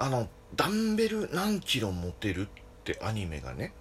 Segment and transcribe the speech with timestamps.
[0.00, 2.50] あのダンベル何キロ持てるっ
[2.84, 3.72] てアニメがね。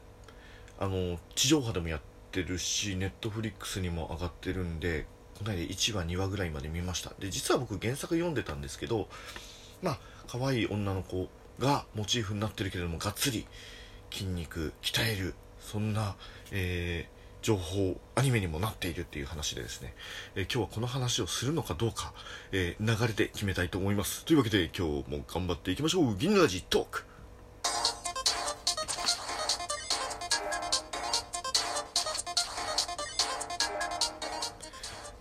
[0.78, 7.12] あの地上波でもやってるしネットフリックスにも上がってるんでこの間1話2話ぐらいまで見ました。
[7.20, 9.08] で実は僕原作読んでたんですけど
[9.82, 11.28] まあ可愛い女の子
[11.58, 13.48] がモチーフになってるけれどもがっつり
[14.12, 16.16] 筋肉鍛えるそんな、
[16.52, 19.94] えー情報アニメにもなっているっていう話でですね、
[20.36, 22.14] えー今日はこの話をするのかどうか、
[22.52, 24.26] えー流れで決めたいと思います。
[24.26, 26.16] というわけで今日も頑張っていきましょう。
[26.18, 27.06] 銀ラジトーク。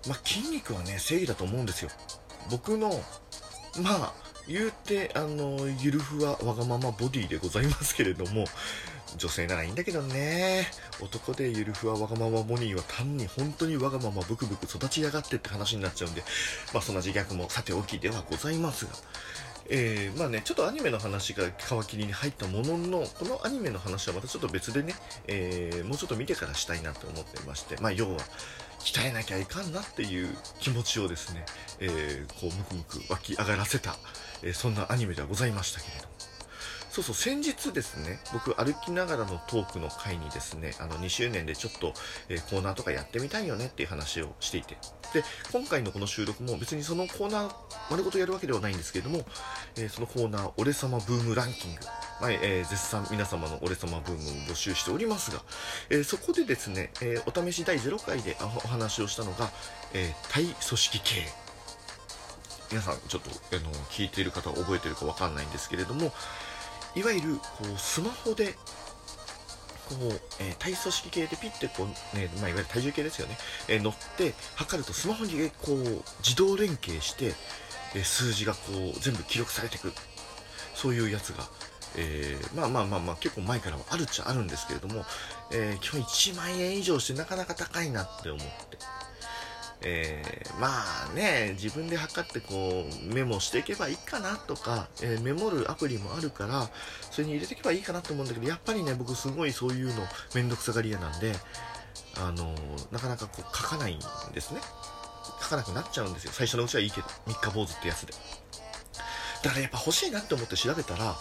[0.08, 1.91] まあ筋肉はね正義だと思うんですよ。
[2.50, 2.91] 僕の
[3.82, 4.12] まあ
[4.48, 8.46] 言うてあのゆるふわわがままボディでございますけれども
[9.16, 10.66] 女性ならいいんだけどね
[11.00, 16.22] 男でゆるふわわがままボディは単に本当にわがままブクブク育ちやがってって話になっちゃうんで
[16.72, 18.92] まあそんな自虐もさておきではございますが
[19.70, 24.94] えーまあね、ちょっとアニメの話が皮切りに入ったものの、このアニメの話はまたちょっと別でね、
[25.27, 28.18] えーもうちょっと見てからしたいなと思ってまして、まあ要は、
[28.80, 30.28] 鍛えなきゃいかんなっていう
[30.61, 31.44] 気持ちをですね、
[31.80, 33.96] えーこう、むくむく湧き上がらせた、
[34.42, 36.17] えそんなアニメではございましたけれども。
[36.91, 41.92] そうそう、先日ですね、僕歩きながらのトークの回にですね、あの2周年でちょっと、
[42.28, 44.78] えーコーナーとかやってみたいよねっていう話をしていて、
[45.12, 45.22] で、
[45.53, 47.55] 今回のこの収録も別にそのコーナー
[47.91, 49.25] 丸ごとやるわけではないんですけれども、
[49.77, 51.80] えーそのコーナー、俺様ブームランキング、
[52.20, 55.42] はい、えー絶賛皆様の俺様ブームを募集しておりますが、
[55.91, 59.50] えーそこでですね、えーお試し第0回でお話をしたのが、
[59.92, 61.48] えー対組織系。
[62.70, 66.12] 皆さんちょっとあの聞いている方覚えてるかわかんないんですけれども
[66.94, 68.55] いわゆるこうスマホで
[69.89, 73.36] こう、えー体組織系でピッてこう、ねまあ、いわゆる体重計ですよね、
[73.69, 77.33] えー乗って測るとスマホにこう自動連携して、
[77.95, 78.58] えー数字がこ
[78.97, 79.92] う全部記録されていく
[80.75, 81.45] そういうやつが、
[81.97, 85.05] えーまあまあまあまあ結構前からはあるっちゃあるんですけれども、
[85.52, 88.79] えー基本1万円以上してなかなか高いなって思って。
[89.83, 90.68] えーま
[91.11, 96.68] あね自分で測ってこうメモしていけばいいかなとか、えーメモるアプリもあるから
[97.11, 100.02] それに入れていけばいいかなと思うんだけどやっぱりね僕すごいそういうの
[100.34, 101.33] めんどくさがり屋なんで
[102.17, 104.00] あのーなかなかこう書かないん
[104.33, 104.61] ですね。
[105.40, 106.33] 書かなくなっちゃうんですよ。
[106.34, 108.12] 最初のうちはいいけど三日坊主ってやつで。
[109.44, 111.17] だからやっぱ欲しいなって思って調べたら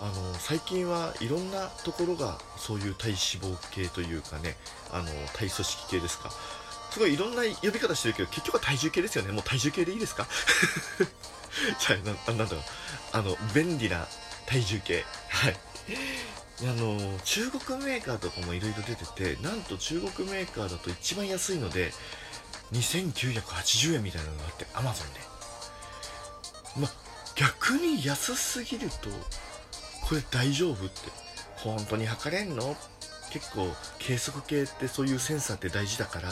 [0.00, 3.16] あの最近はいろんなところがそういう体脂
[3.54, 4.56] 肪系というかね
[4.90, 5.04] あの
[5.34, 6.32] 体組織系ですか。
[6.90, 9.32] すごいいろんな呼び方してるけど結局は体重計ですよね。
[9.32, 10.26] もう体重計でいいですか？
[11.86, 12.64] じゃあななんだろう。
[13.12, 14.06] あの便利な
[14.46, 15.04] 体重計。
[15.28, 15.56] はい。
[16.62, 19.06] あの中国メーカーとかもいろいろ出て
[19.36, 21.92] てなんと中国メーカーだと一番安いので
[22.72, 25.20] 2980円みたいなのがあってアマゾンで。
[26.76, 26.90] ま
[27.34, 29.08] 逆に安すぎると
[30.06, 30.94] これ大丈夫って。
[31.56, 32.76] 本当に測れんの？
[33.30, 33.68] 結構
[33.98, 36.28] 計測系ってそういうセンサーって大事だから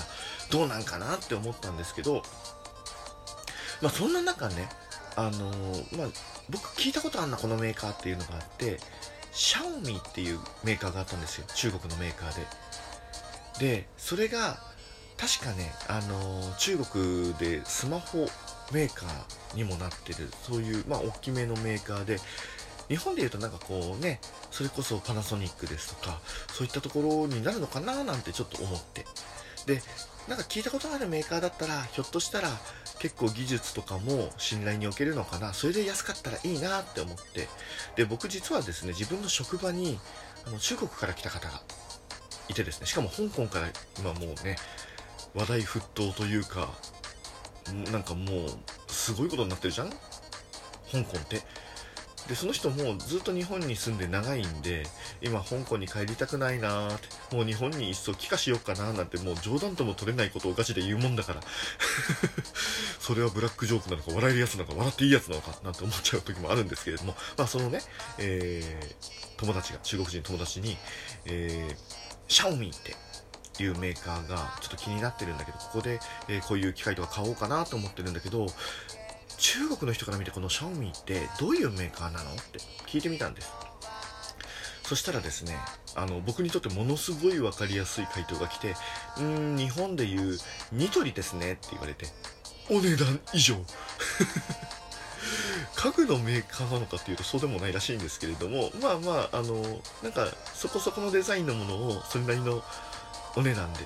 [0.51, 2.23] どうなんかなって思ったんですけど
[3.81, 4.69] まあそんな中ね
[5.17, 6.09] あのーまあ
[6.51, 8.79] 僕聞いたことあるなこのメーカーっていうのがあって
[9.33, 11.47] シャオミっていうメーカーがあったんですよ。
[11.55, 12.35] 中国のメーカー
[13.61, 13.77] で。
[13.77, 14.59] でそれが
[15.17, 18.27] 確かねあのー中国でスマホ
[18.73, 22.19] メーカーにもなってるそういうまあ大きめのメーカーで
[22.88, 26.19] 日本でいうとなんかこうねそれこそパナソニックですとか
[26.53, 29.04] そういったところになるのかななんてちょっと思って。
[29.66, 29.82] で
[30.28, 32.50] なんか聞いたことあるメーカーだったらひょっとしたら
[32.99, 35.54] 結構技術とかも信頼におけるのかな。
[35.54, 37.49] それで安かったらいいなって思って。
[37.97, 39.99] で僕実はですね自分の職場に
[40.47, 41.62] あの中国から来た方が
[42.49, 42.87] いてですね。
[42.87, 43.69] しかも香港から
[43.99, 44.56] 今もうね
[45.34, 46.70] 話題沸騰というか
[47.93, 48.49] なんかもう
[48.88, 49.91] すごいことになってるじゃん？
[49.91, 49.97] 香
[51.05, 51.43] 港って。
[52.28, 54.87] でその人もずっと日本に住んで長いんで
[55.22, 61.41] 今香港に帰りたくないなーってもう日本にいっそ帰化しようかななんてもう冗談とも取れないことをガチで言うもんだから。
[63.00, 67.17] それはブラックジョークなのか笑えるやつなのか笑っていいやつなのかなんて思っちゃう時もあるんですけれども。
[67.38, 67.81] まあそのね、
[68.19, 70.76] えー友達が中国人友達に、
[71.25, 72.70] えーシャオミっ
[73.56, 75.99] ていうメーカーがちょっと気になってるんだけどここで、
[76.29, 78.47] えーこういう機械とか買おうかなと思ってるんだけど
[79.38, 83.50] 中国の人から見てこのシャオミってどういうメーカーなのって聞いてみたんです。
[84.85, 85.55] そしたらですね
[85.96, 88.75] あの僕にとってものすごい分かりやすい回答が来て
[89.19, 90.38] うん日本でいう
[90.73, 92.06] ニトリですねって言われて
[92.70, 93.56] お値段以上。
[95.75, 102.64] 家具のメーカーなのかっていうとそうでもないらしいんですけれどもまあまああのなんかそこそこのデザインのものをそれなりの
[103.37, 103.81] お値段で、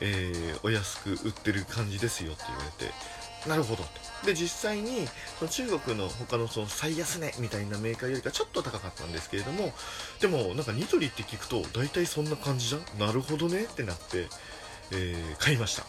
[0.00, 2.92] えーお安く売ってる感じですよって言われて
[3.46, 3.84] なるほど。
[4.24, 5.06] で実際に
[5.38, 9.72] その中国の他のその最安値みたいなメーカーよりかちょっと高かったんですけれども
[10.20, 12.98] でもなんかニトリって聞くと大体そんな感じじゃん？
[12.98, 13.64] なるほどね？
[13.64, 14.28] ってなって、
[14.92, 15.82] えー、買いました。
[15.82, 15.88] は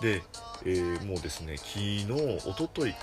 [0.00, 0.02] い。
[0.02, 0.22] で、
[0.64, 2.06] えー、もうですね昨日
[2.46, 2.98] おとといか。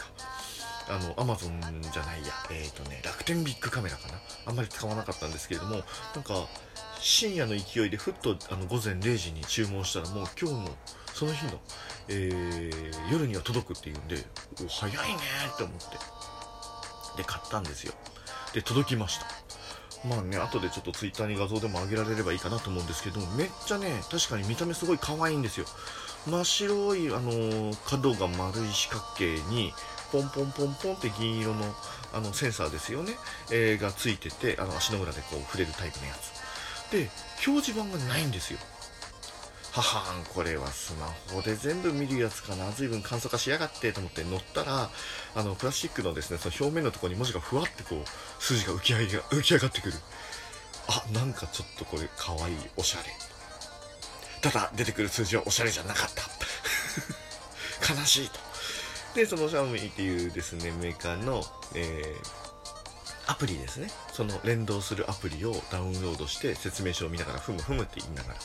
[0.88, 4.19] あの、アマゾンじゃないや、えっ、ー、とね、楽天ビッグカメラかな？
[4.45, 5.77] あんまり使わなかったんですけれども、
[6.13, 6.47] なんか、
[7.00, 10.69] 深夜の勢いでふっとあの午前0時に注文したらもう今日の
[11.15, 11.53] その日の、
[12.09, 14.17] えー、夜には届くっていうんで
[14.65, 15.15] お早いね
[15.53, 15.97] って思って。
[17.15, 17.94] で買ったんですよ。
[18.53, 19.25] で届きました。
[20.06, 25.65] まあね後でちょっと twitter に画像でも上げられればいいかなと思うんですけどもめっちゃね確かに見た目すごい可愛いんですよ。
[26.27, 29.71] 真っ白い、あのー、角が丸い四角形に
[30.11, 31.63] ポンポンポンポンって銀色の
[32.13, 33.13] あのセンサーですよね、
[33.51, 36.91] えー、がついててあの足の裏でこう触れるタイプのやつ。
[36.91, 37.09] で
[37.47, 38.59] 表示板がないんですよ。
[39.75, 42.72] ははんこれはスマホで全部見るやつかな。
[42.72, 44.89] 随分簡素化しやがってと思って乗ったら
[45.36, 49.95] あのプラスチックのですねその表面のところに文字がふわってこう数字が浮き上が浮き上がってくる。
[50.88, 53.06] あなんかちょっとこれかわいいおしゃれ。
[54.42, 56.24] ただ出てくる数字はおしゃれじゃなかった。
[57.94, 58.39] 悲しいと。
[59.13, 61.44] でそのシャオミっていうですねメーカーの、
[61.74, 63.92] えー、アプリですね。
[64.13, 68.39] その連動するアプリをダウンロードして説明書を見ながらふむふむって言いながら。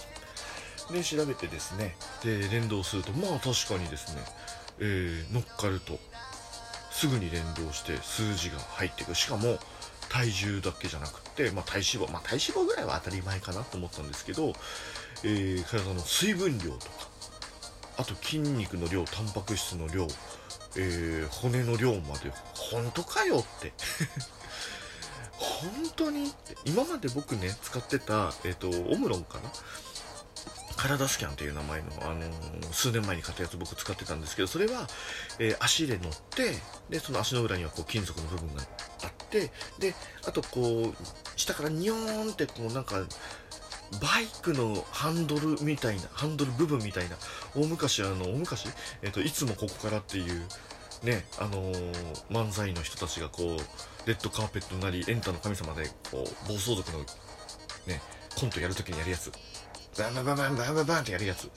[0.90, 1.96] で調べてですね。
[2.22, 4.22] で連動するとまあ確かにですね、
[4.80, 5.98] えー、乗っかると。
[6.92, 9.14] すぐに連動して数字が入ってくる。
[9.14, 9.58] しかも
[10.10, 14.52] 体重だけじゃなくて、まあ、体脂肪、まあ、体脂肪ぐらいは当たり前かなと思ったんですけど、
[15.24, 17.10] えー、体の水分量とか
[17.96, 20.08] あと筋肉の量タンパク質の量、
[20.76, 23.72] えー、骨の量まで本当かよって。
[25.40, 26.30] 本当に
[26.66, 29.50] 今まで僕ね使ってた、えっ、ー、とオムロンかな
[30.80, 34.86] 体スキャンという名前の、あのー、数年前に買ったやつ僕使ってたんですけど、それは、
[35.38, 36.54] えー、足で乗って、
[36.88, 38.62] で、その足の裏にはこう金属の部分が
[39.02, 39.94] あって、で、
[40.26, 42.96] あとこう、下からニョーンってこうなんか、
[44.00, 47.16] バイクのハンドルみたいな、ハンドル部分みたいな、
[47.54, 48.66] 大昔、あの、大昔、
[49.02, 50.46] えっ、と、いつもここからっていう、
[51.02, 51.92] ね、あのー、
[52.30, 57.00] 漫才の人たちがこう、レッドカーペットなり、エンタの神様で、こう、暴走族の、
[57.86, 58.00] ね、
[58.38, 59.30] コントやるときにやるやつ。
[59.98, 61.50] バンバンバンバンバンバンバンってやるやつ。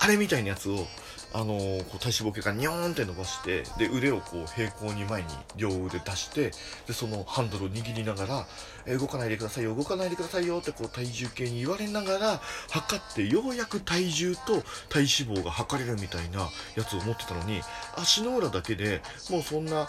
[0.00, 0.86] あれみたいなやつを、
[1.32, 6.52] あのー、こう体脂肪計からニョーンって伸ばして、で、腕をこう平行に前に両腕出して、
[6.86, 8.46] で、そのハンドルを握りながら、
[8.86, 12.40] えー、動かないでくださいよ、動かないでくださいよってこう体重計に言われながら、
[12.70, 17.60] 測ってようやく体重と体脂肪が測れるみたいなやつを持ってたのに、
[17.96, 19.88] 足の裏だけでもうそんな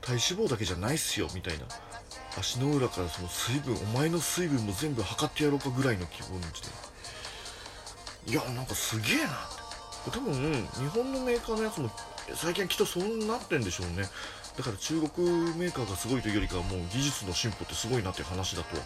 [0.00, 1.64] 体脂肪だけじゃないっすよ、みたいな。
[2.38, 6.46] 足の裏からその水分、お前の水分も全部測ってやろうかぐらいの気分で。
[8.26, 9.30] いやなんかすげえな。
[9.30, 11.90] って多分日本のメーカーのやつも
[12.34, 14.08] 最近きっとそうなってんでしょうね。
[14.56, 15.26] だから中国
[15.56, 18.82] メーカーがすごいというよりかはもう技術の進歩ってすごいなっていう話だとは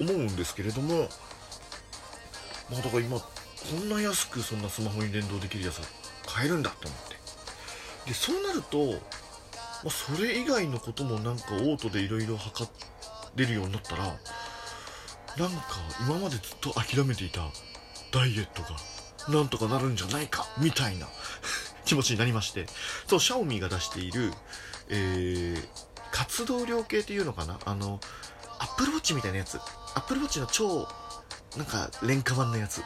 [0.00, 1.08] 思うんですけれども
[2.70, 3.26] まあだから今こ
[3.76, 5.86] んな安くそんなスマホに連動できるやつが
[6.26, 7.16] 買えるんだって思って。
[8.06, 8.92] でそうなると、
[9.84, 12.68] まあ、それ以外のこともなんかオートでいろいろ測
[13.36, 14.18] れるようになったらなんか
[16.06, 17.42] 今までずっと諦めていた
[18.12, 18.68] ダイエットが
[19.28, 21.06] なんとかなるんじゃないかみたいな
[21.84, 22.66] 気持ちになりまして
[23.08, 24.32] そう、シャオミが出している、
[24.88, 25.68] えー、
[26.10, 27.58] 活動量計っていうのかな？
[27.64, 28.00] あの、
[28.58, 29.56] アップルウォッチみたいなやつ。
[29.58, 30.88] アップルウォッチの超、
[31.56, 32.82] なんか、廉価版のやつ。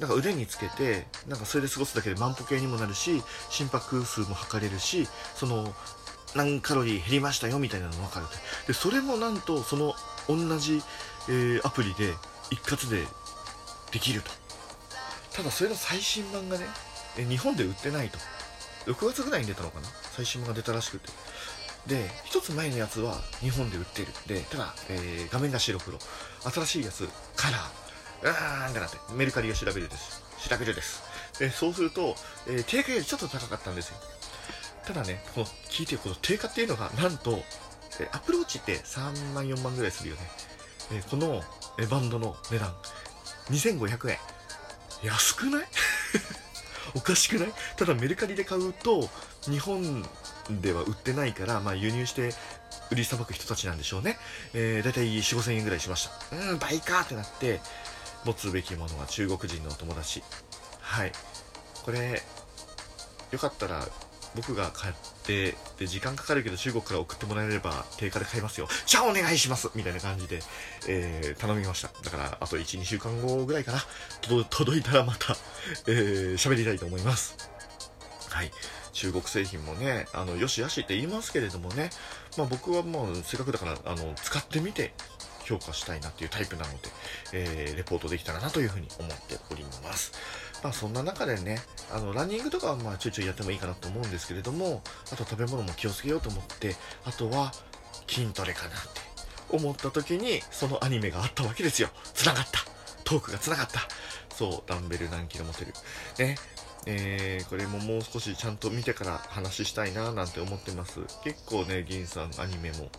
[0.00, 5.74] なんか腕につけて、なんかそれで過ごすだけで万歩計にもなるし、心拍数も測れるし、その、
[6.34, 8.26] 何カロリー減りましたよみたいなのも分かる
[8.66, 9.94] で、それもなんと、その
[10.28, 10.82] 同じ、
[11.28, 12.12] えー、アプリで
[12.50, 13.06] 一括で
[13.92, 14.43] できると。
[15.34, 16.64] ただそれの最新版がね
[17.16, 18.18] 日本で売ってないと。
[18.86, 19.88] 6月ぐらいに出たのかな？
[20.12, 21.08] 最新版が出たらしくて。
[21.86, 24.08] で1つ前のやつは日本で売ってる。
[24.26, 25.98] でただ、えー、画面が白黒。
[26.50, 27.84] 新しいやつカラー。
[28.22, 28.96] うーんってなって。
[29.14, 30.22] メルカリが調べるです。
[30.48, 31.02] 調べるです。
[31.38, 32.14] でそうすると、
[32.46, 33.96] えー、定価よりちょっと高かったんですよ。
[34.86, 37.38] ただねこの聞いてこの定価っていうのがなんと、
[38.00, 40.22] え、アプローチって3万4万ぐらいするよね、
[40.92, 41.42] えー、この、
[41.78, 42.74] えー、バンドの値段。
[43.50, 44.18] 2500円。
[45.04, 45.66] 安くない？
[46.94, 47.52] おかしくない？
[47.76, 49.08] ただメルカリで買うと
[49.42, 50.02] 日本
[50.50, 52.34] では売ってないから、まあ、輸入して
[52.90, 54.18] 売りさばく人たちなんでしょうね、
[54.52, 56.36] えー、だいたい4 5千円ぐらいしました。
[56.36, 57.60] うん倍かってなって
[58.24, 60.22] 持つべきものは中国人のお友達。
[60.80, 61.12] はい。
[61.84, 62.22] これ
[63.30, 63.86] よかったら
[64.34, 68.68] 僕が買ってで時間かかるけど中国から送ってもらえれば定価で買いますよ。
[68.86, 69.70] じゃあお願いします。
[69.74, 70.40] みたいな感じで、
[70.88, 71.90] えー、頼みました。
[72.02, 73.78] だからあと12週間後ぐらいかな。
[74.50, 75.36] 届いたらまた、
[75.86, 77.36] えー、喋りたいと思います。
[78.30, 78.50] はい。
[78.92, 81.90] 中国製品もねあのよしよしって言いますけれどもね、
[82.38, 84.94] まあ、僕はもうせっかくだからあの使ってみて
[85.44, 86.78] 評価したいなっていうタイプなので、
[87.32, 90.12] えー、レポートできたらなというふうに思っております。
[90.62, 91.60] まあそんな中でね、
[91.92, 94.82] あの、ランニングとかはまあちょいちょいやってもいいかなと思うんですけれども、
[95.12, 96.74] あと食べ物も気をつけようと思って、
[97.04, 97.52] あとは
[98.08, 99.00] 筋トレかなって
[99.50, 101.88] 思った時に、そのアニメがあったわけですよ。
[102.14, 102.60] 繋がった。
[103.04, 103.80] トークが繋がった。
[104.34, 105.72] そう、ダンベル何キロ持てる。
[106.18, 106.36] ね。
[106.86, 111.00] えー、これももう少しちゃんと見てから話したいななんて思ってます。
[111.22, 112.90] 結構ね、銀さんアニメも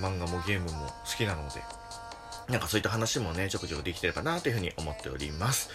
[0.00, 1.62] 漫画もゲームも好きなので、
[2.48, 5.70] なんかそういった話もね、ちょこちょこできてればなというふうに思っております。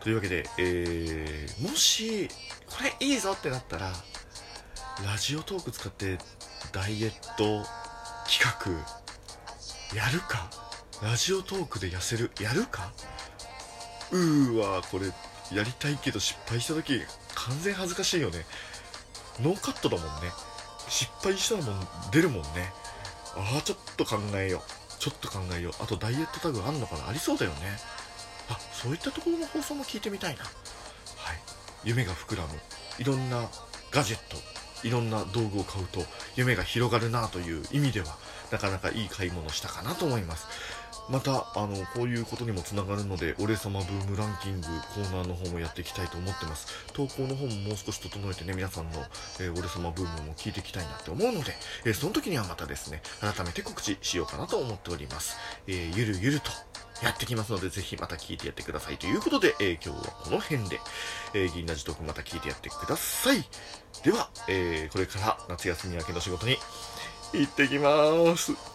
[0.00, 2.28] というわけで、えー、もし、
[2.66, 3.92] これいいぞってなったら、
[5.04, 6.18] ラジオトーク使って
[6.72, 7.66] ダイエット
[8.28, 10.50] 企画、やるか？
[11.02, 12.92] ラジオトークで痩せる、やるか？
[14.12, 15.06] うーわ、これ、
[15.54, 17.02] やりたいけど失敗した時、
[17.34, 18.46] 完全恥ずかしいよね。
[19.40, 20.30] ノーカットだもんね。
[20.88, 22.72] 失敗したらもん出るもんね。
[23.36, 24.62] ああ、ちょっと考えよう。
[24.98, 25.72] ちょっと考えよう。
[25.82, 27.08] あとダイエットタグあんのかな？
[27.08, 27.56] ありそうだよね。
[28.48, 30.44] あ、そういったところの放送も聞いてみたいな。
[30.44, 30.50] はい。
[31.84, 32.48] 夢が膨らむ。
[32.98, 33.48] いろんな
[33.90, 34.36] ガジェット、
[34.86, 36.04] いろんな道具を買うと
[36.36, 38.16] 夢が広がるなという意味では、
[38.50, 40.46] なかなかいい買い物したかなと思います。
[41.08, 46.66] また、あの、こういうことにもつながるので、俺様ブームランキングコーナーの方もやっていきたいと思ってます。
[46.94, 49.04] 投稿の方ももう少し整えてね、皆さんの、
[49.40, 55.36] えー、俺様ブームも聞いていきたいなって思うので、えー、その時にはまたですね、改めて告知しようかなと思っております。
[55.66, 56.50] えー、ゆるゆると
[57.02, 58.96] やってきますので、ぜひまた聞いてやってください。
[58.96, 60.80] ということで、えー、今日はこの辺で、
[61.34, 63.44] えー、銀ラジトークまた聞いてやってください。
[64.02, 66.56] では、えー、これから夏休み明けの仕事に
[67.32, 68.73] 行ってきます。